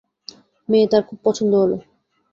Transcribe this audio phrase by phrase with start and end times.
[0.69, 1.71] মেয়ে তার খুব পছন্দ হল।